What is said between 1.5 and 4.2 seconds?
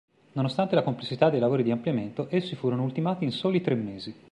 di ampliamento, essi furono ultimati in soli tre mesi.